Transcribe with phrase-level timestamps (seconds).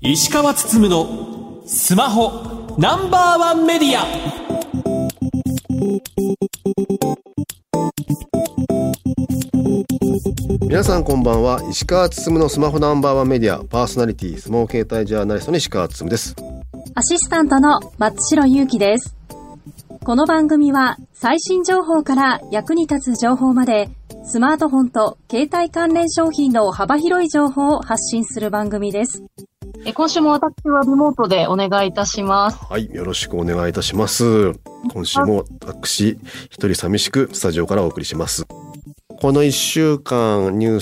[0.00, 4.04] 石川つつむのスマホナンバーワンメディア。
[10.60, 11.60] 皆さんこんばんは。
[11.70, 13.64] 石川つつむのスマホナンバーワンメディア。
[13.64, 16.36] パーソナリティスマホ携帯ジャーナリストの石川つつむです。
[16.94, 19.14] アシスタントの松代ゆうきです。
[20.04, 23.88] この番組は最新情報から役に立つ情報まで
[24.22, 29.24] スマートフォンと携帯関連商品の幅広い情報を発信する番組です。
[29.86, 32.58] え今週も私はリモートでお願いいたします。
[32.66, 34.52] はいよろしくお願いいたします。
[34.92, 36.18] 今週も私
[36.50, 38.46] 一人寂しくスタジオからお送りします
[39.20, 40.80] この1週間ニュー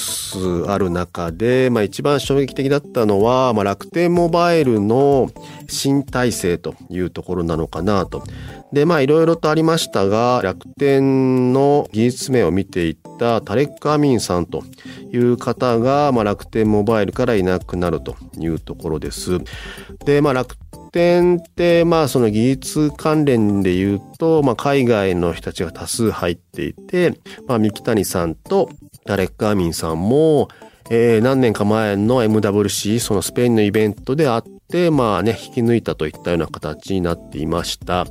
[0.66, 5.30] スある中で、まあ、一番衝撃的だったのは、まあ、楽天モバイルの
[5.69, 8.24] 新体制というところなのかなと。
[8.73, 14.65] で、まあいろいろとありましたが、楽天の技術名を見ていったタレック・アミンさんと
[15.13, 19.38] いう方が、まあ、楽天モバイルからいなくなるというところです。
[20.04, 20.57] で、まあ楽
[20.95, 28.70] 天って、まあその技術関連で言うと、まあ海外の人たちが多数入っていて、まあ三木谷さんと
[29.04, 30.48] タレック・アミンさんも、
[30.90, 38.06] えー何年か前の MWC、そのスペインのイベントであって、まあね、引き抜いたといったような形になっていました。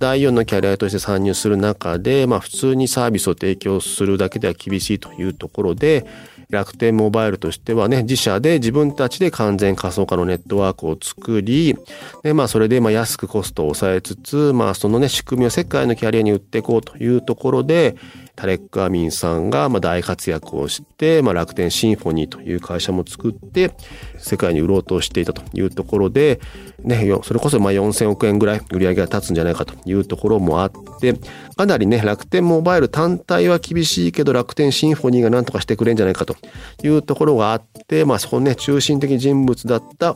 [0.00, 6.04] 第4のキャリアとして参入する中で、まあ普通にサービスを提供するだけでは厳しいというところで、
[6.50, 11.76] 楽天モバイルとしてはね、自社で自分たちで完全仮想化のネットワークを作り、
[12.22, 17.96] で、まあそれでまあ安くコストを抑えつつ、まあそのね、仕組みを世界のキャリアに売っていこうというところで、
[18.38, 23.72] タレック・アミンさんがま大活躍をして、まあ、楽天シンフォニーという会社も作って
[24.16, 26.38] 世界に売ろうとしていたというところで、
[26.84, 31.14] ね、それこそまあ4000億円ぐらい売り上げが立つんじゃないかというところもあって
[31.56, 36.36] かなりね楽天モバイル単体は厳しいけど楽天シンフォニーが何とかしてくれんじゃないかと
[36.84, 40.14] いうところがあって、まあ、そこね中心的人物だった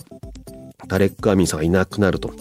[0.86, 2.32] タレック・アミンさんがいなくなると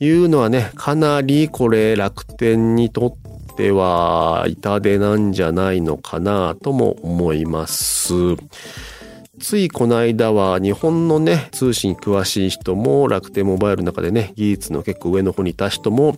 [0.00, 3.33] いうのはねかなりこれ楽天にとって
[3.70, 8.12] は痛手なんじゃないのかなとも思います。
[9.40, 16.16] ついこの間は日本のね通信詳しい人も楽天モバイルの中でね技術の結構上の方にいた人も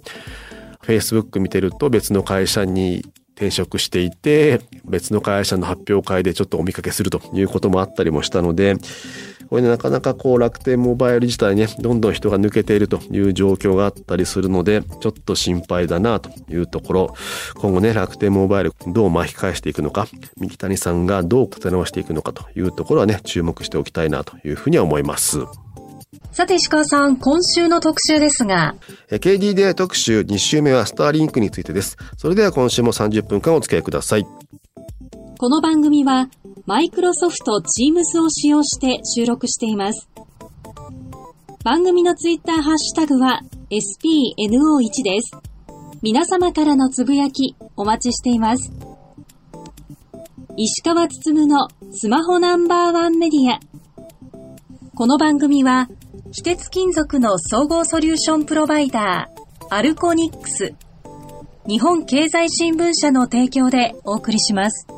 [0.83, 3.05] Facebook 見てると別の会社に
[3.35, 8.77] 転職していて別の会社の発表会でちょっとお見かけするということもあったりもしたので
[9.49, 17.15] これねなかなかこう楽天モバイル自体ねどんどん人が抜けているという状況があったりするのでちょっと心配だなというところ
[17.55, 20.07] 今後ね楽天モバイルどう巻き返していくのか
[20.37, 25.41] 三木谷さんがどう立て直していくのかというところはね注目しておきたいなというふうには思います。
[26.33, 28.75] さて石川さん今週の特集ですが
[29.11, 31.97] えー KDDI 特集2週目はスターリンクについてです。
[32.17, 34.27] それでは今週も30分間お付き合いください。
[35.39, 36.31] この番組は
[36.65, 40.09] マイクロソフト Teams を使用して収録しています。
[41.63, 45.33] 番組のツイッターハッシュタグは SPNO1 です。
[46.01, 48.73] 皆様からのつぶやきお待ちしています。
[50.57, 53.61] 石川つつむのスマホナンバーワンメディア。
[54.95, 55.91] この番組は
[56.33, 60.75] 非鉄金属の総合ソリューションプロバイダーアルコニックス
[61.69, 64.96] 日本経済新聞社の提供でお送りします。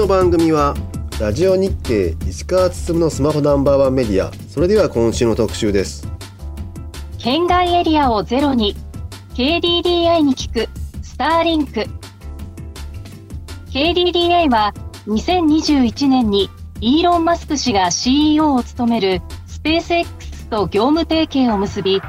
[0.00, 0.74] の番組は
[1.20, 4.32] ラジオ日経石川つつむのスマホナンバーワンメディア。
[4.48, 6.08] それでは今週の特集です。
[7.18, 8.74] 県外エリアをゼロに
[9.34, 10.70] KDDI に聞く
[11.02, 11.84] スターリンク。
[13.70, 14.72] KDDI は
[15.06, 16.48] 2021年に
[16.80, 22.00] イーロン・マスク氏が CEO を務めるスペース X と業務提携を結び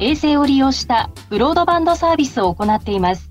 [0.00, 3.28] 衛星を利用したブロードバンドサービスを行っています。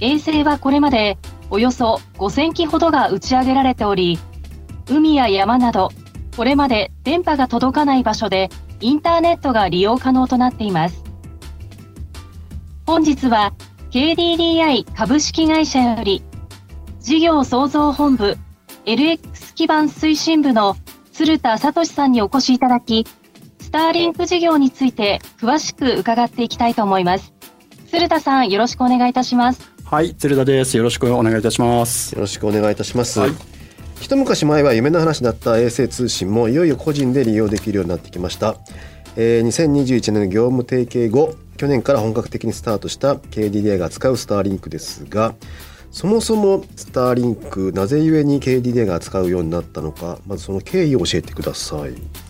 [0.00, 1.18] 衛星はこれまで
[1.50, 4.18] およそ5000機ほどが打ち上げられており
[4.88, 5.90] 海や山など
[6.36, 8.48] これまで電波が届かない場所で
[8.80, 11.02] インターネットが利用可能となっています。
[12.86, 13.52] 本日は
[13.90, 16.22] KDDI 株式会社より
[17.00, 18.38] 事業創造本部
[18.84, 20.76] LX 基盤推進部の
[21.12, 23.04] 鶴田聡さんにお越しいただき、
[23.60, 27.34] スターリンク事業について詳しく伺っていきたいと思います。
[27.90, 29.77] 鶴田さん、よろしくお願いいたします。
[29.90, 30.76] はい、鶴田です。
[30.76, 32.14] よろしくお願いいたします。
[32.14, 33.30] よろしくお願いいたします、はい
[34.02, 38.58] 一昔前は夢の話だった衛星通信もいよいよ個人で利用できるようになってきました、
[39.16, 45.34] えー2021年の業務提携後去年から本格的にスタートした KDDI が使うスターリンクですが
[45.90, 52.27] そもそもスターリンクなぜゆえに KDDI が使うようになったのかまずその経緯を教えてください。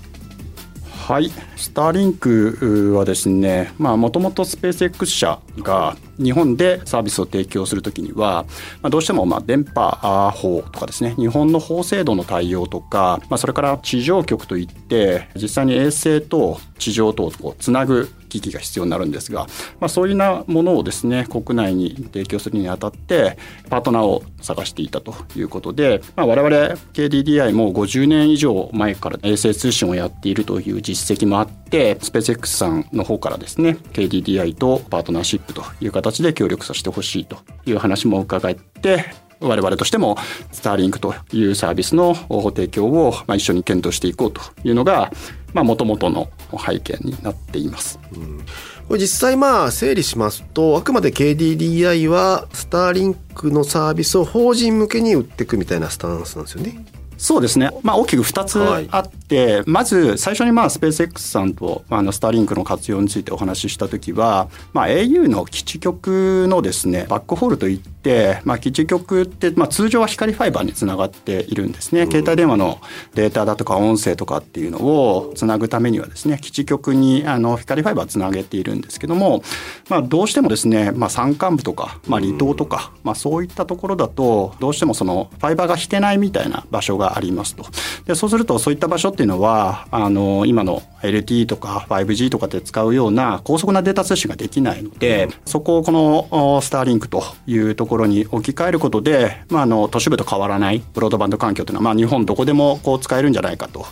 [1.09, 8.45] はい、スターリンクはですね、もともとスペース X 社が日本でサービスを提供するときには、
[8.83, 19.47] まあ、どうしてもまあ電波法とかですね、日本の法制度の対応とか、まあ、それから地上局といって、実際に衛星と地上とをつなぐ機器が必要になるんですが、
[19.81, 23.39] まあ、そういうなものをですね国内に提供するにあたって
[23.69, 26.57] パートナーを探していたということで、まあ、我々
[26.93, 40.17] KDDI も50年以上前から衛星通信をやっているという実績もあってスペース X さんの方からですね KDDI とパートナーシップという形で協力させてほしいという話も伺って我々としても
[40.53, 45.13] スターリンクというサービスの提供を一緒に検討していこうというのが
[45.55, 46.29] もともとの
[46.67, 47.99] 背景になっています。
[48.15, 48.45] うん
[48.89, 56.87] これ実際まあ整理しますとあくまで KDDI はスターリンクのサービスを法人向けに売っていくみたいなスタンスなんですよね。
[57.19, 57.71] そうですね。
[57.83, 72.07] まあ大きく2つあって、はい、まず最初にまあスペース X さんとあのスターリンクの活用についてお話しした時は、まあ au の基地局のですね、バックホールといって、まあ基地局ってまあ通常は光ファイバーにつながっているんですね。
[72.07, 72.79] 携帯電話の
[73.15, 79.43] データだとか音声とかっていうのをつなぐためにはですね、基地局にあの光ファイバーつなげているんですけども、
[79.89, 87.67] まあどうしてもですね、まあ山間部とか、まあ離島とか、まあそういったところだと、どうしてもそのファイバーが引けないみたいな場所がありますと。
[88.07, 103.87] でそうするとそういった場所っていうのはあの今の LTE とか 5G とかで使うような高速なデータ通信ができないので、うん、そこをこのスターリンクというところに置き換えることで、まあ、あの都市部と変わらないブロードバンド環境というのは、まあ、日本どこでもこう使えるんじゃないかと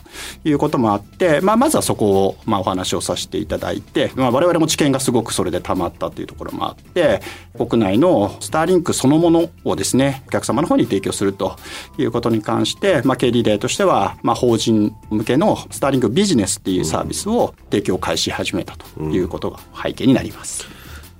[0.44, 7.20] いうこともあって、まあ、まずはそこを、まあ、お話をさせていただいて、まあ、我々も知見がすごくそれでたまったというところもあって
[7.56, 11.56] 国内のスターリンクそのものをですねお客様の方に提供すると
[11.98, 20.66] いうことに関して、まあ、経理例としては、まあ、法人向けのスターリンクビジネスっていうサービスを提供開始始めたということが背景になります。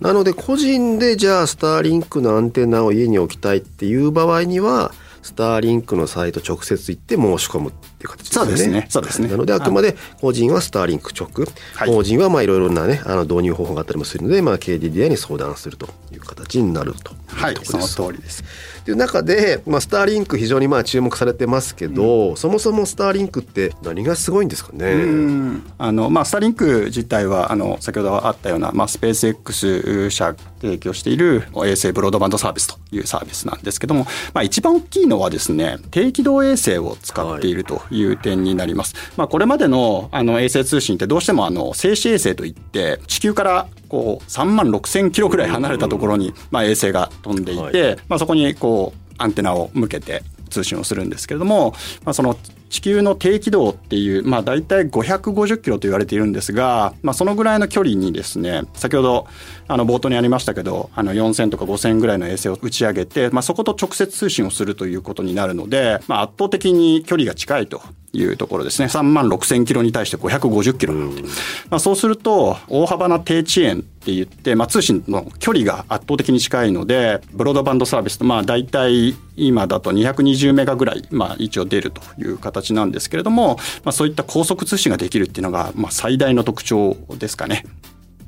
[0.00, 4.93] なので個人でじゃあスターリンクのアンテナを家に置きたいっていう場合には
[5.23, 8.38] スターリンクのサイト直接行って申し込むっていう形ですね。
[8.38, 8.87] そうですね。
[8.90, 9.28] そうですね。
[9.28, 18.44] なのであくまで個人はスターリンク直、はい、法人はまあいろいろなねあの導入方法があったりもするので、まあ KDDI に相談するという形になるとはい、その通りです。
[18.86, 25.60] という中で、まあ、スターリンク非常にまあ注目されてますけど、うん、そもそもスターリンクって何がすごいんですかね？
[25.76, 34.05] あの、まあ、スターリンク自体はあの先ほどあったような、まあ、スペース X 社提供している衛星ブロードバンドサービスというサービスなんですけども、
[34.35, 38.94] まあ、一番大きいのはですね低軌道衛星を使っているという点になります。
[38.94, 51.73] はい、まあ、これまでのあの衛星通信ってどうしてもあの静止衛星といって地球からこう3万6千キロぐらい離れたところに、まあ、衛星が飛んでいて、はい、まあ、そこにこうアンテナを向けて通信をするんですけれども、
[52.05, 52.37] まあ、その
[52.68, 59.26] 地球の低軌道っていう、まあ、大体550キロと言われているんですが、まあ、そのぐらいの距離にですね先ほど
[59.68, 67.82] あの冒頭にありましたけどあの4000とか5000ぐらいの衛星を打ち上げて、まあ、そこと直接通信をするということになるので、まあ、圧倒的に距離が近いと
[68.12, 68.88] いうところですね。
[68.88, 87.65] 3万6000キロに対して550キロなんて、まあ、そうすると大幅な低遅延って言って、まあ、通信の距離が圧倒的に近いのでブロードバンドサービスとまあ大体今だと220メガぐらい、まあ、一応出るという形なんですけれども、まあ、そういった高速通信ができるっていうのが、まあ、最大の特徴ですかね。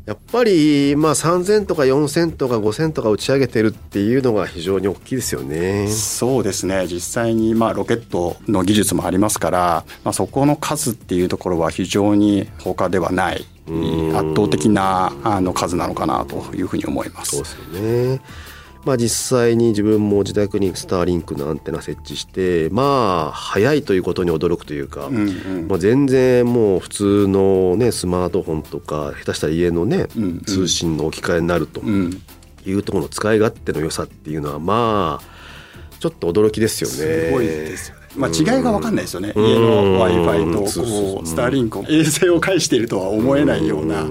[0.09, 5.87] やっぱりまあ3000とか4000とか5000とか打ち上げてるっていうのが非常に大きいですよね。
[5.89, 13.45] そうですね実際にまあロケットの技術もありますから、まあ、そこの数っていうところは非常に他ではない
[14.15, 17.37] 圧倒的なあの数なのかなというふうに思います。
[17.37, 18.23] そうですよね
[18.89, 36.97] まあ、実際に自分も自宅にスターリンクのアンテナ設置してまあ早いということに驚くというか、うんうん、まあ、全然もう普通の、ね、スマートフォンとか下手したら家のね、うんうん、通信の置き換えになるというところの使い勝手の良さっていうのはまあちょっと驚きですよね。
[37.27, 37.99] すごいですよね。
[38.17, 44.07] まあ、違いが分かんないですよね、家の w i f i とこうスターリンク衛星を介しているとは思えないような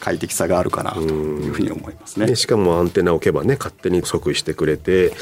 [0.00, 2.34] 快適さがあるかなというふうに思いますね。
[2.34, 5.12] しかもアンテナを置けばね勝手に即位してくれて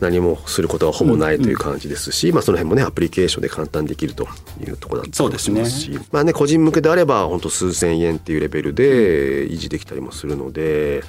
[0.00, 4.26] 何もすることはほぼないという感じですし、うんうん、まあ、その辺もねアプリケーションで簡単にできると
[4.60, 11.02] いうところだったりしますし、ね、まあね個人向けであれば本当数千円っていうレベルで維持できたりもするので、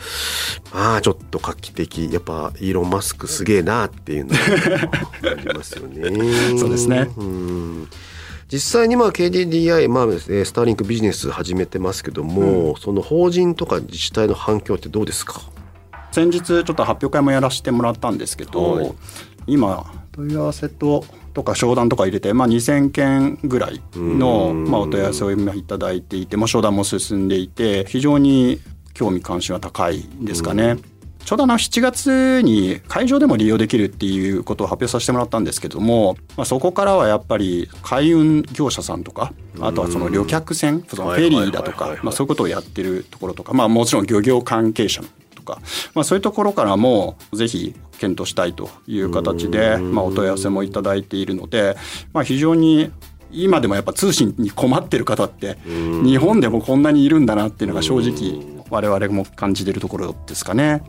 [0.74, 6.04] まあちょっと画期的やっぱイーロン・マスクすげえなっていうのがありますよね。
[6.60, 7.10] そうですね。
[7.18, 7.88] うん
[8.54, 15.42] 実際にまあ KDDI、まあですね、スターリンクビジネス始めてますけども、うん、その法人とか自治体の反響ってどうですか？
[16.12, 18.94] 先日ちょっと発表会もやらせてもらったんですけど、はい、
[19.48, 28.60] 今問い合わせととか商談とか入れて、まあ、2,000件ぐらいの、まあ、お問い合わせを今いただいていて、まあ、商談も進んでいて非常に
[28.94, 30.78] 興味関心は高いですかね。
[31.26, 45.02] ちょうどあの7月に会場でも利用できるっていうことを発表させてもらったんですけども、まあ、そこからはやっぱり海運業者さんとかあとはその旅客船そのフェリーだとかまあそういうことをやってるところとか、まあ、もちろん漁業関係者
[45.36, 45.60] とか、
[45.94, 51.78] まあ、そういうところからもぜひ検討したいという形で、まあ、お問い合わせもいただいているので、
[52.12, 52.92] まあ、非常に
[53.32, 55.58] 今でもやっぱ通信に困ってる方って
[56.04, 60.82] 日本でもこんなにいるんだなっていうのが正直我々も感じてるところですかね。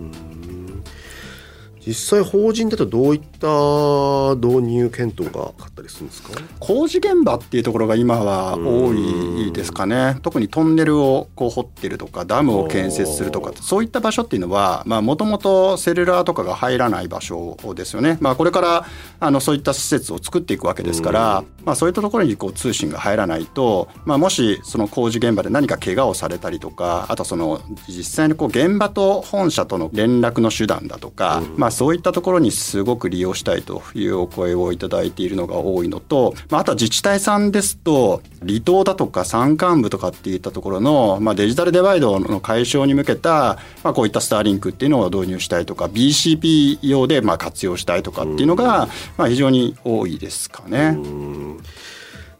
[1.87, 6.41] 実際法人だとどういった導入検討があったりするんですか？
[6.61, 10.19] 工事現場っていうところが今は多いですかね。
[10.23, 18.87] 特にトンネルをこう掘ってるとかダムを建設するとかそういった場所っていうのはもともとセルラーとかが入らない場所ですよね、まあ、これから
[19.21, 50.97] あのそういった施設を作っていくわけですから、まあ、そういったところにこう通信が入らないと、まあ、もしその工事現場で何か怪我をされたりとかあとその実際にこう現場と本社との連絡の手段だとか、まあそういったところにすごく利用したいというお声をいただいているのが多いのと、まあ、あとは自治体さんですと離島だとか山間部とかっていったところの、まあ、デジタルデバイドの解消に向けた、まあ、こういったスターリンクっていうのを導入したいとか BCP 用でまあ活用したいとかっていうのが、まあ、非常に多いですかね。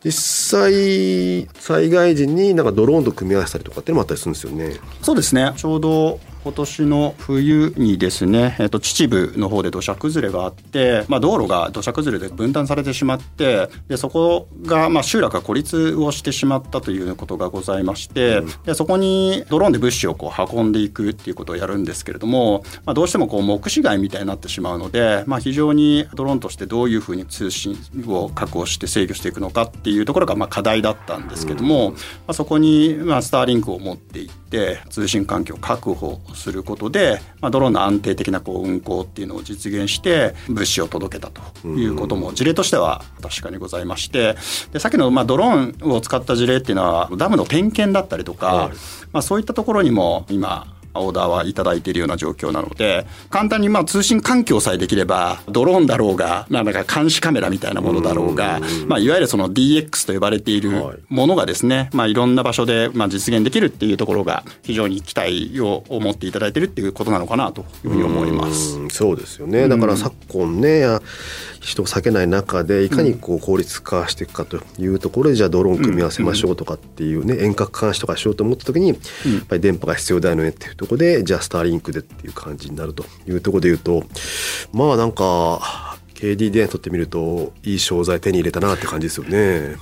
[0.05, 4.79] 実際災害時になんかドローンと組み合わせたりとかっていうのもあったりするんですよね。
[5.01, 27.75] そうですねちょうど今年の冬にですね、えっと、秩父の方で土砂崩れがあって、まあ、道路が土砂崩れで分断されてしまってでそこが、まあ、集落が孤立をしてしまったということがございまして、うん、でそこにドローンで物資をこう運んでいくっていうことをやるんですけれども、まあ、どうしてもこう目視外みたいになってしまうので、まあ、非常にドローンとしてどういうふうに通信
[28.07, 44.37] を確保して制御していくのかっていうところがまあ課題だったんですけども、うん、まあ、そこにまあスターリンクを持っていって通信環境を確保することで、まあ、ドローンの安定的なこう運航っていうのを実現して物資を届けたということも事例としては確かにございまして
[44.73, 48.73] でさっきのまあドローンを使った事例っていうのはダムの点検だったりとか、はい、
[49.13, 60.71] まあ、そういったところにも今オーダーはいただいているような状況なので簡単にまあ通信環境さえできればドローンだろうがなんか監視カメラみたいなものだろうがまあいわゆるその DX と呼ばれている
[61.09, 68.79] ものがですねまあいろんな場所でまあ実現できるっていうところが非常に期待を持っていただいているっていうことなのかなというふうに思います。
[68.79, 69.69] うそうですよね。
[69.69, 70.85] だから昨今ね
[71.61, 78.99] 人を避けない中でいかにこう効率化していくかというところでじゃあドローン組み合わせましょうとかっていうね遠隔監視とかしようと思った時にやっ
[79.49, 84.05] ぱり電波が必要だよねっていうところでじゃあスターリンクでっていう感じになるというところで言うと
[84.73, 89.77] まあなんか KDDI にとってみるといい商材手に入れたなって感じですよね。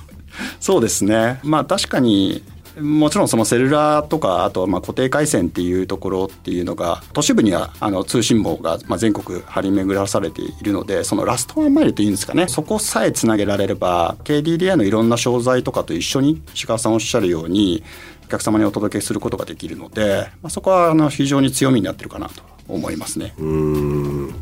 [0.59, 1.39] そうですね。
[1.43, 2.43] まあ確かに
[2.79, 17.83] もちろんそのセルラーとかあとまあ固定回線っていうところっていうのが都市部にはあの通信網がまあ全国張り巡らされているのでそのラストワンマイルというんですかねそこさえつなげられれば KDDI のいろんな商材とかと一緒に石川さんおっしゃるように
[18.25, 23.33] お客様にお届けすることができるので、まあ、そこはあの非常に強みになってるかなと思いますね。
[23.37, 24.35] うん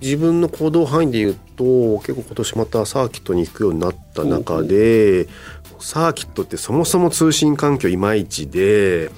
[0.00, 5.26] 自分の行動範囲で言うと結構今年またサーキットに行くようになった中で
[5.80, 9.10] サーキットってそもそも通信環境いまいちで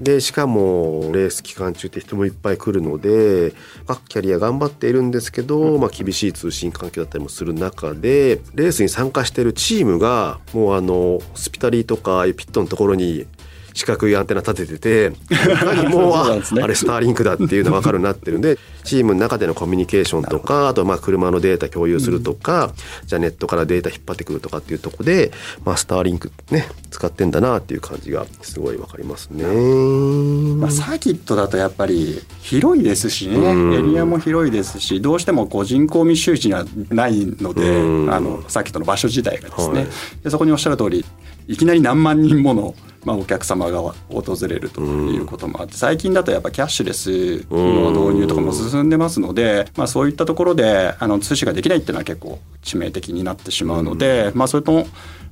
[0.00, 3.52] でしかもレース期間中って人もいっぱい来るので
[3.86, 13.26] 各キャリア頑張っているんですけど、まあ、厳しい通信環境だったりもする中でレースに参加しているチームがもうあのスピタリーとかピットのところに
[13.74, 15.16] 四角いアンテナ立ててて
[15.64, 25.32] 何 もうあれスターリンクだっていうのが分かるようになってるんで チームの中でのコミュニケーションとかあとまあ車のデータ共有するとか、うん、じゃあネットからデータ引っ張ってくるとかっていうとこで、
[25.64, 29.44] まあ、スターリンクね使ってんだなっていう感じがすごい分かりますね。
[29.44, 39.88] まあ、サーキットだとやっぱり広いですしね、うん、エリアも広いですしどうしてもこう人口密集地にはないので、うん、あのサーキットの場所自体がですね、はい、
[40.22, 41.04] でそこにおっしゃる通り
[41.48, 42.74] いきなり何万人もの
[43.04, 54.86] まあ、お客様が訪れるということもあって、最近だとやっぱキャッシュレスの導入とかも進んでますので、まあ、そういったところであの通信ができないっていうのは結構致命的になってしまうので、まあ、それと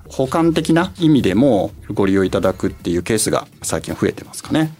[0.08, 4.74] 補完的な意味でもご利用いただくっていうケースが最近増えてますかね。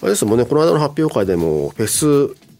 [0.00, 2.06] あれですもんねこの間の発表会でもフェス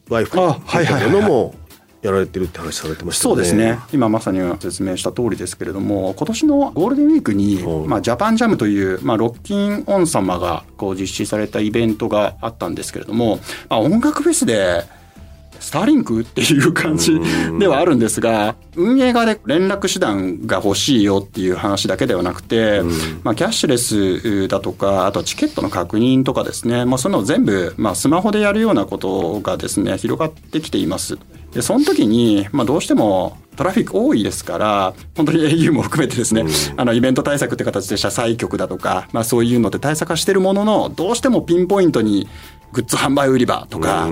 [0.09, 1.55] Wi-Fi というものも
[2.03, 3.35] やられてるって話されてましたね。
[3.35, 3.79] そうですね。
[3.93, 14.85] 今まさに説明した通りですけれども、今年のゴールデンウィークに、まあジャパンジャムというまあロッキンオン様がこう実施されたイベントがあったんですけれども、まあ音楽フェスで
[15.61, 17.13] スターリンクっていう感じ
[17.61, 22.83] ではあるんですが、運営側で連絡手段が欲しいよっていう話だけではなくて、
[23.23, 31.17] まあ、キャッシュレスだとか、あとチケットの確認とかですね、まあ、そういうのを全部、まあ、スマホでやるようなことがですね、広がってきています。
[31.53, 42.29] でその時に、まあ、どうしてもトラフィック多いですから本当に au も含めてですね、うん、あのイベント対策って形で車載局だとか、まあ、そういうので対策はしてるもののどうしてもピンポイントに
[42.73, 44.09] グッズ販売売り場とか、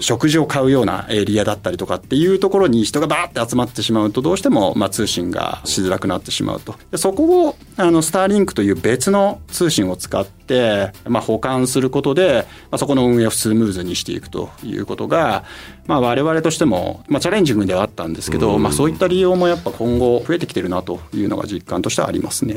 [0.00, 6.76] 食事を買うようなエリアだったりとかっていうところに人がバーって集まってしまうとどうしてもまあ通信がしづらくなってしまうと。
[6.90, 15.44] でそこをあのスターリンクという別の通信を使って、まあ、保管することで、まあ、そこの運営をスムーズにしていくということが、
[15.86, 22.54] まあ、我々としても、まあ、チャレンジングではあったんですけど、まあ、そういった利用もやっぱ今後増えてきてるなというのが実感としてはありますね。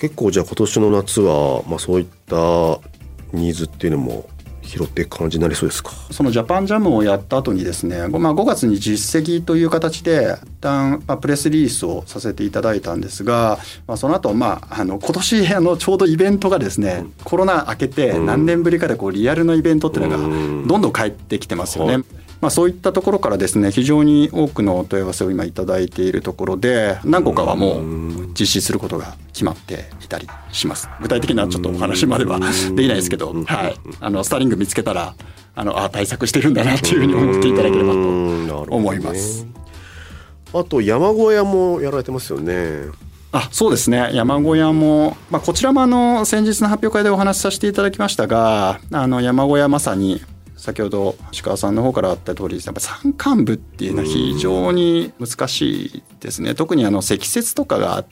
[0.00, 2.80] 結構じゃあ今年の夏は、まあ、そういった
[3.32, 4.28] ニーズっていうのも
[4.68, 5.90] 拾っていく感じになりそうですか？
[6.10, 21.94] そのジャパンジャムをやった後にですね、まあ、5月に実績という形で一旦、まあ、プレスリリースをさせていただいたんですが、まあ、その後、まああの今年あのちょうどイベントがですね、うん、コロナ明けて何年ぶりかでこうリアルのイベントっていうのがどんどん帰ってきてますよね。
[21.94, 22.04] うん
[22.40, 30.88] まあ、そういったところからですね非常に多くのお問い合わせを今いただいているところで何個かはもう実施することが決まっていたりします。
[31.00, 35.14] 具体的なちょっとお話まではできないですけど、はい、あのスターリング見つけたら
[35.54, 39.46] あのあ対策してるんだなっていうふうに思っていただければと思います。
[40.54, 42.86] あと山小屋もやられてますよね。
[43.32, 44.10] あそうですね。
[44.14, 50.22] 山小屋も、まあ、こちらもあの先日の発表会でお話しさせていただきましたがあの山小屋まさに
[50.58, 56.54] 先ほど石川さんの方からあった通りやっぱ山間部っていうのは非常に難しいですね。
[56.54, 58.04] 特にあの積雪とかがあっ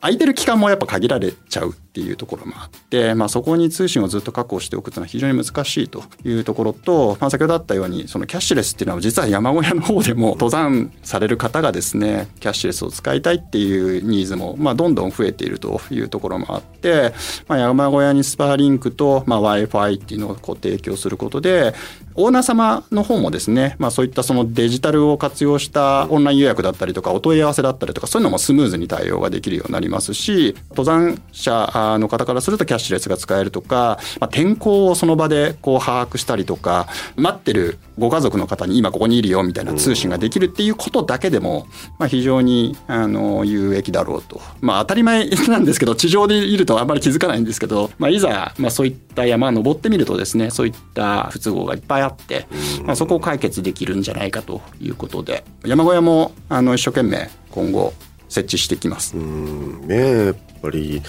[0.00, 17.14] 空いてる期間もやっぱ限られちゃうっていうところもあって、まあ、そこに通信をずっと確保しておくというのは非常に難しいというところと、まあ、先ほどあったようにそのキャッシュレスっていうのは実は山小屋の方でも登山される方がですねキャッシュレスを使いたいっていうニーズも、まあ、どんどん増えているというところもあって、
[17.48, 21.74] まあ、山小屋にスパーリンクと、ま、w i f i っていうのをこう提供することで
[22.14, 41.66] オーナー様の方もですね、まあ、そういったそのデジタルを活用したオンライン予約だったりとかお問い合わせだったりとかそういうのもスムーズに対応ができできるようになりますし登山者の方からするとキャッシュレスが使えるとか、まあ、天候をその場でこう把握したりとか待ってるご家族の方に今ここにいるよみたいな通信ができるっていうことだけでも、
[41.98, 52.46] まあ、非常にあの有益だろうと、まあ、当たり前なんですけど地上でいるとあんまり気づかないんですけど、まあ、いざ、まあ、そういった山登ってみるとですねそういった不都合がいっぱいあって、
[52.84, 55.44] まあ、そこを解決できるんじゃないかということで。
[55.64, 57.92] 山小屋もあの一生懸命今後
[58.28, 59.16] 設置してきます。
[59.16, 61.02] うんねやっぱり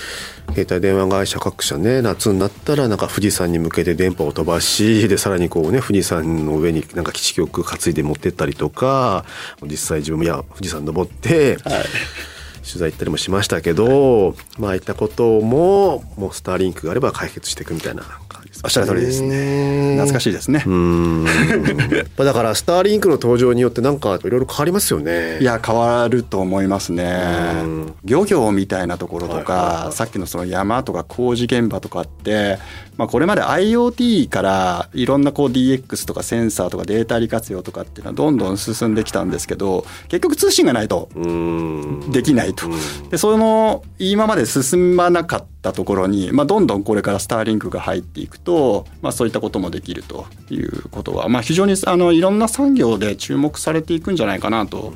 [0.53, 9.25] 携帯電話会社各社ね夏になったらなんか富士山に向けて電波を飛ばしでさらにこうね富士山の上になんか基地局担いで持ってったりとか
[9.63, 11.83] 実際自分もいや富士山登って、はい、
[12.67, 18.03] 取材行ったりもしましたけどまあいったことももうスターリンクがあれば解決していくみたいな
[18.63, 19.93] おっしゃる通りですね。
[19.95, 20.63] 懐かしいですね。
[22.17, 25.39] だからスターリンクの登場によってなんかいろいろ変わりますよね。
[25.39, 27.63] いや変わると思いますね。
[28.03, 32.57] 漁業みたいなところとか、さっきのその山とか工事現場とかって、
[32.97, 41.09] まあこれまで IoT からいろんなこう DX とかセンサーとかデータ利活用とかっていうのはどんどん進んできたんですけど、結局通信がないと
[42.11, 42.67] できないと。
[43.11, 48.47] でその今まで進まなかったところに、まあどんどんこれからスターリンクが入っていくと。
[48.47, 54.93] と、まあ、そういったこともできるということは、まあ、非常にあのいろんな産業で注目されていくんじゃないかなと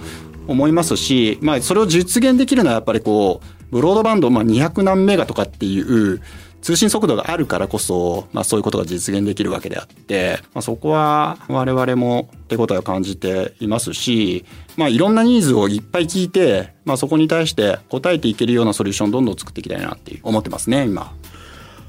[0.48, 6.22] 思いますし、まあ、それを実現できるのはやっぱりこうブロードバンド、まあ、200何メガとかっていう
[6.62, 14.46] 通信速度があるからこそ、まあ、そういうことが実現できるわけであって、まあ、そこは我々も手応えを感じていますし、
[14.78, 21.14] まあ、いろんなニーズをいっぱい聞いて、まあ、そこに対して答えていけるようなソリューションをどんどん作っていきたいなって思ってますね今。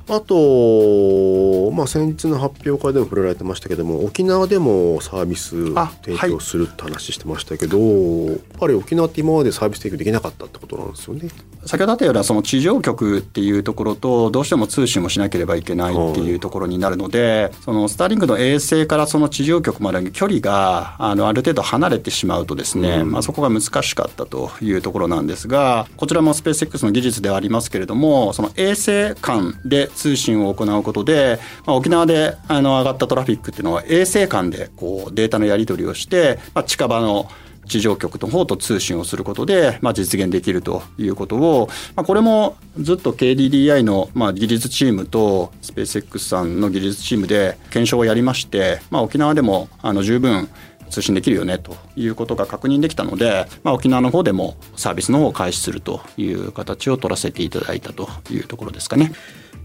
[0.09, 11.29] あと、まあ、先日の発表会でも触れられてましたけども沖縄でもサービス提供するって話してましたけど、はい、やっぱり沖縄って今までサービス提供できなかったってことなんですよね。
[11.65, 37.31] 先ほどあったようなその地上局っていうところとどうしても通信もしなければいけないっていうところになるので、そのスターリングの衛星からその地上局までの距離があのある程度離れてしまうとですね、うん、まあ、そこが難しかったというところなんですがこちらもスペース X の技術ではありますけれどもその衛星間で通信を行うことで、まあ、沖縄であの上がったトラフィックっていうのは衛星間でこうデータのやり取りをして、まあ、近場の
[37.67, 50.49] 地上局の方と通信をすることで、まあ、実現できるということを、まあ、これもずっと KDDI の、まあ、技術チームとスペース X さんの技術チームで検証をやりまして、まあ、沖縄でもあの十分
[50.91, 59.13] 通信できるよねということが確認できたので、まあ、沖縄の方でもサービスの方を開始するという形を取らせていただいたというところですかね。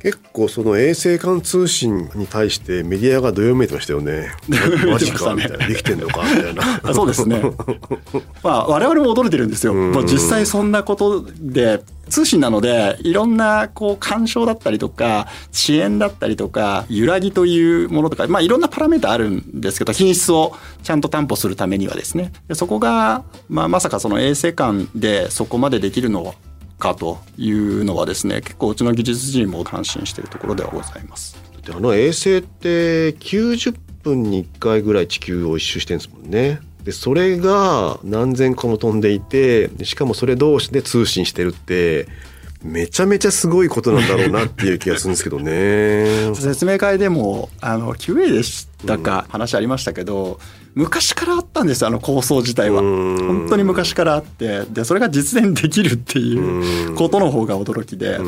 [0.02, 4.30] 結構その衛星間通信に対してメディアがどよめいてましたよね。
[4.90, 5.68] マジかみたいな。
[5.68, 6.94] できてんのかみたいな。
[6.94, 7.42] そうですね。
[8.44, 9.74] まあ我々も驚いてるんですよ。
[9.74, 26.36] まあ、実際そんなことで通信なのでいろんなこう干渉だったりとか遅延だったりとか揺らぎというものとか、まあ、いろんなパラメータあるんですけど品質をちゃんと担保するためにはですねでそこが、まあ、まさかその衛星間でそこまでできるの
[26.78, 31.38] かというのはですね結構うちの技術陣も感心しているところではございます。
[31.70, 36.62] あの衛星って90分に1回ぐらい地球を一周してるんですもんね。
[36.84, 42.08] でそれが何千個も飛んでいてしかもそれ同士で通信してるって
[42.68, 46.34] めちゃめちゃすごいことなんだろうなっていう気がするんですけどね。
[46.36, 50.40] 説明会でもあの QA でしたか、話ありましたけど、
[50.76, 58.20] 昔からあったんですあの構想自体は本当に昔からあってでそれが実現できるっていうことの方が驚きで、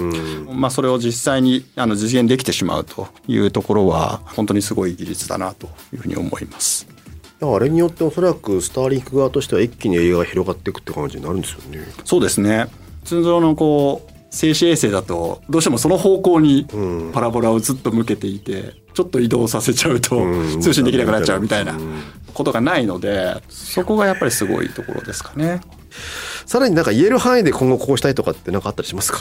[0.51, 6.87] まあ、それを実際にあの実現できてしまうというところは本当にすごい技術だなというふうに思います。
[7.41, 11.85] あれによっておそらくスターリンク側としては一気に映画が広がっていくって感じになるんですよね。
[12.03, 12.67] そうですね
[13.05, 16.67] 通常のこう静止衛星だとどうしてもその方向に
[17.13, 20.25] パラボラをずっと向けていてちょっと移動させちゃうと
[20.61, 21.75] 通信できなくなっちゃうみたいな
[22.33, 25.61] ことがないのでそこがやっぱりすごいところですかね。
[26.45, 29.19] さらになんか言える範囲で今後こうしたいとかって何かあったりしますか？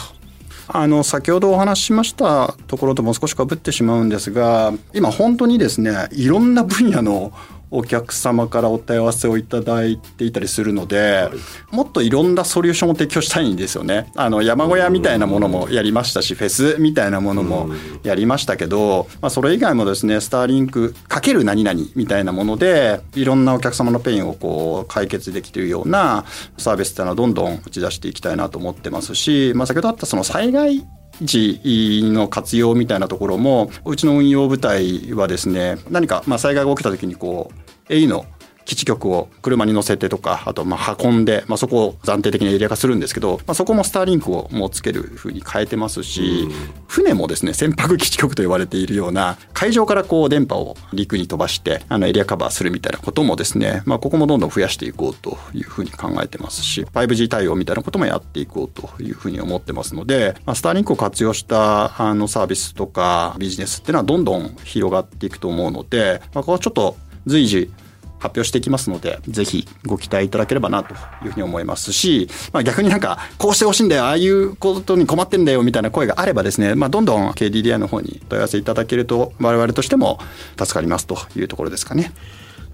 [0.67, 7.31] あの先ほどお話ししましたところとも少しかぶってしまうんですが今本当にですねいろんな分野の
[7.71, 11.29] お客様からお問い合わせをいただいていたりするので、
[11.71, 14.11] もっといろんなソリューションを提供したいんですよね。
[14.15, 17.69] あの山小屋みたいなものもやりましたし、フェスみたいなものも
[18.03, 26.25] やりましたけど、まあ、それ以外もですね、スターリンクかける何々みたいなもので、いろんなお客様のペインをこう解決できているような
[26.57, 30.85] サービスっていうのはどんどん打ち出していきたいなと思ってますし、まあ、先ほどあったその災害
[31.21, 37.51] 時の活用みたいなところもうちの運用部隊はですね何かま災害が起きた時にこ
[37.89, 38.25] う A の
[38.69, 46.47] 基地局を車に乗せてとかあとまあ運んで、まあ、そこを暫定的にエリア化するんですけど、まあ、そこもスターリンクをもうつけるふうに変えてますし、
[46.87, 67.71] 船もですね船舶基地局と言われているような海上からこう電波を陸に飛ばしてあのエリアカバーするみたいなこともですね、まあ、ここもどんどん増やしていこうというふうに考えてますし 5G 対応みたいなこともやっていこうというふうに思ってますので、まあ、スターリンクを活用したあのサービスとかビジネスっていうのはどんどん広がっていくと思うので、まあ、ここはちょっと随時
[68.19, 70.93] 発表していきますので、ぜひご期待いただければなと
[71.25, 80.19] いうふうに思いますし、まあ、逆になんか、こうしてほしいんだよ、ああいうことに困ってんだよみたいな声があればですね、まあ、どんどん KDDI の方に問い合わせいただけると、我々としても
[80.57, 82.13] 助かりますというところですかね。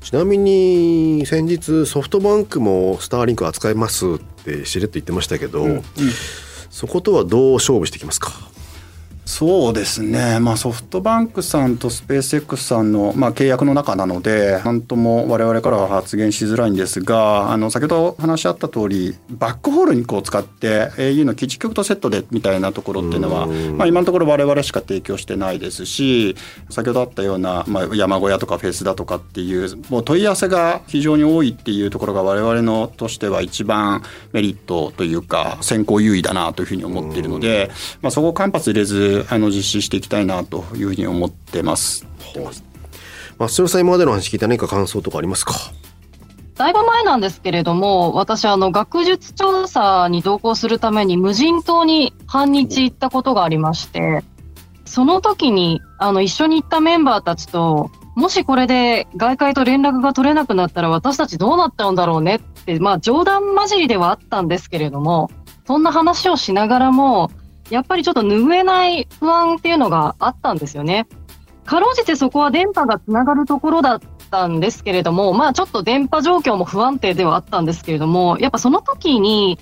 [0.01, 5.83] ちなみに先日ソフトバンクもスターリンク扱いますってしれっと言ってましたけど、うんうん、
[6.69, 8.31] そことはどう勝負してきますか？
[9.25, 26.35] そうですね、まあ、ソフトバンクさんとスペース X さんの、まあ、契約の中なので何とも我々からは発言しづらいんですがあの先ほど話し合った通りバックホールにこう使って au の基地局とセットでみたいなところっていうのは、まあ、今のところ我々しか提供してないですし
[26.69, 37.71] 先ほどあったような、まあ、山小屋とかフェスだとかっていうもう問い合わせが非常に多いっていうところが我々のとしては一番メリットというか先行優位だなというふうに思っているので、
[38.03, 42.05] まあ、そこを間髪入れずあの実施していきたいなというふうに思ってます。
[43.37, 45.53] 松代さん今までの話聞いて何か感想とかありますか？
[46.55, 54.23] だいぶ前なんですけれども、私、あの、学術調査に同行するために無人島に半日行ったことがありまして、
[54.85, 65.29] その時に、あの、一緒に行ったメンバーたちと、もしこれで外界と連絡が取れなくなったら私たちどうなっちゃうんだろうねって、まあ冗談交じりではあったんですけれども、
[65.67, 67.31] そんな話をしながらも、
[67.69, 71.07] やっぱりちょっと拭えない不安っていうのがあったんですよね。
[71.65, 73.99] かろうじてそこは電波がつながるところだっ
[74.29, 79.57] たんですけれども、まあちょっと電波状況も不安定ではあったんですけれども、やっぱその時に、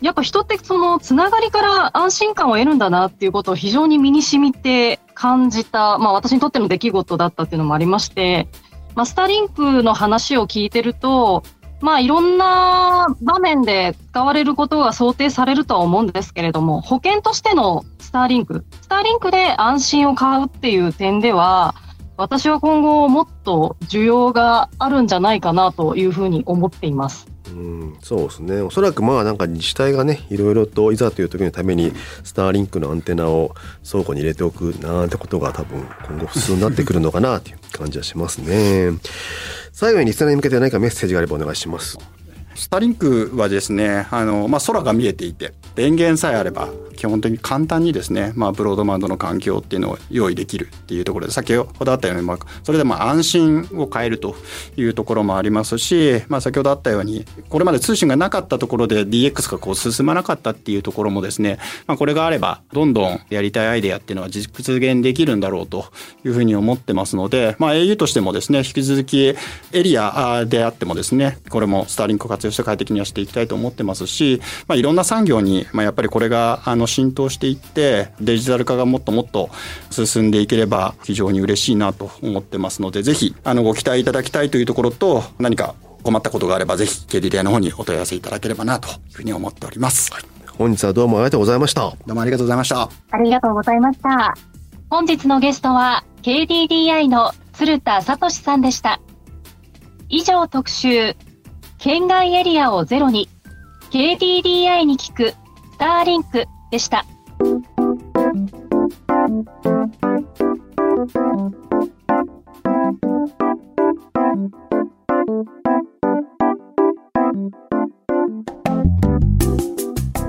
[0.00, 8.48] やっぱ人ってそのつながりから安心感を得るんだなっていうことを非常に身に染みて感じた、まあ私にとっての出来事だったっていうのもありまして、
[8.94, 11.42] まあスターリンクの話を聞いてると、
[11.84, 21.74] まあ、いろんな場面で使われることが想定されるとは思うんですけれども、保険としてのスターリンク、スターリンクで安心を買うっていう点では、
[22.16, 27.33] 私は今後もっと需要があるんじゃないかなというふうに思っています。
[27.46, 28.60] うん、そうですね。
[28.62, 33.54] おそらくまあなんか自治体がねいろいろといざという時のためにスターリンクのアンテナを
[33.88, 38.92] 倉庫に入れておくなんてことが多分今後普通になってくるのかなという感じはしますね。
[39.72, 41.98] 最後にリスナーに向けて何かメッセージがあればお願いします。
[42.54, 54.36] スターリンクはですねあの、まあ、空が見えていて電源さえあれば基本的に簡単にですね、まあ、ブロードバンドの環境っていうのを用意できるっていうところで先ほどあったように、まあ、それでまあ安心を変えると
[54.76, 65.86] いうところもありますし、まあ、先ほどあったようにこれまで通信がなかったところで DX がこう進まなかったっていうところもですね、まあ、これがあればどんどんやりたいアイデアっていうのは実現できるんだろうと
[66.24, 69.34] いうふうに思ってますので、まあ、au としてもですね引き続き
[69.72, 79.50] エリアであってもですねこれもスターリンクを活用して快適にはしていきたいと思ってますし、まあ、いろんな産業に、まあ、やっぱりこれがあの浸透していってデジタル化がもっともっと
[79.90, 90.22] 進んでいければ非常に嬉しいなと思ってますのでぜひあのご期待いただきたいというところと何か困ったことがあればぜひ KDDI の方にお問い合わせいただければなというふうに思っております、はい、
[90.58, 91.80] 本日はどうもありがとうございました。
[91.80, 92.90] どうもありがとうございました。
[93.10, 94.34] ありがとうございました。
[94.90, 99.00] 本日のゲストは KDDI の鶴田聡さんでした。
[100.08, 101.16] 以上特集
[101.84, 103.28] 県外エリアをゼロに
[103.90, 105.36] KDDI に聞くス
[105.78, 107.04] ターリンクでした。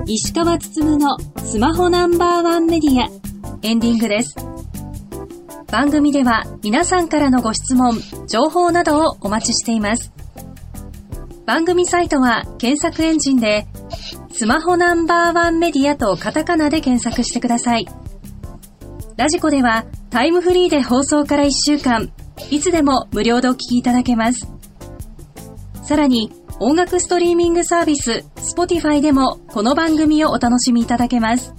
[0.04, 3.08] 石川つつむのスマホナンバーワンメディア
[3.62, 4.36] エンディングです。
[5.72, 10.15] 番組では皆さんからのご質問、情報などをお待ちしています。
[11.46, 13.68] 番組サイトは検索エンジンで
[14.32, 17.86] スマホナンバーワンメディアとカタカナで検索してください。
[19.16, 22.10] ラジコではタイムフリーで放送から1週間、
[22.50, 24.50] いつでも無料でお聴きいただけます。
[25.84, 31.54] さらに音楽ストリーミングサービス Spotify でもこの番組をお楽しみいただけます。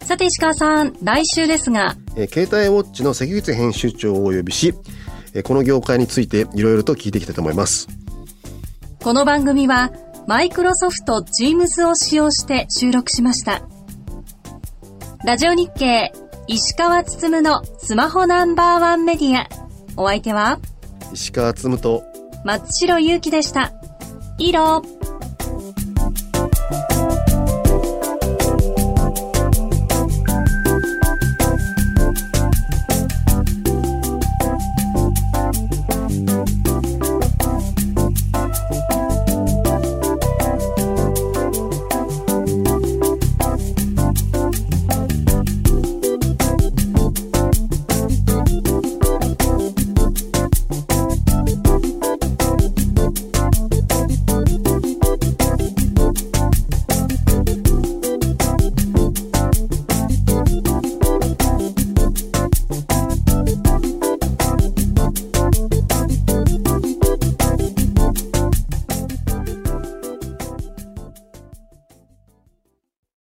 [0.00, 4.74] さて石川さん、来週ですが、え携帯ウォッチの関口編集長をお呼びし、
[5.32, 7.99] えこの業界についていろいろと聞いていきたいと思います。
[9.02, 9.90] この番組は、
[10.26, 13.62] マイクロソフト Teams を使用して収録しました。
[15.24, 16.12] ラジオ日経、
[16.46, 19.48] 石川つつむのスマホナンバーワンメディア。
[19.96, 20.58] お相手は、
[21.14, 22.04] 石川つむと、
[22.44, 23.72] 松代ゆうきでした。
[24.36, 24.82] いいろ